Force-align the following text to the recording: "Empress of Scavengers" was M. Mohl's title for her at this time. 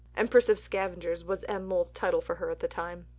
"Empress 0.17 0.49
of 0.49 0.57
Scavengers" 0.57 1.23
was 1.23 1.43
M. 1.43 1.63
Mohl's 1.69 1.91
title 1.91 2.21
for 2.21 2.37
her 2.37 2.49
at 2.49 2.59
this 2.61 2.69
time. 2.71 3.05